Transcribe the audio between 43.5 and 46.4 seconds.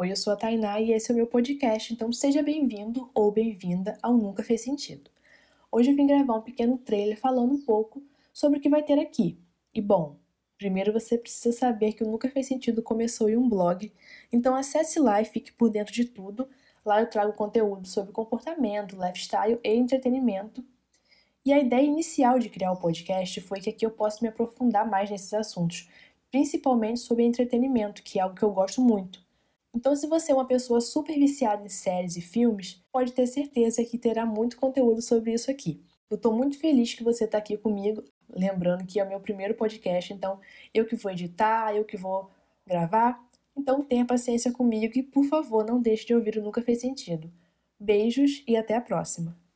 Então tenha paciência comigo e, por favor, não deixe de ouvir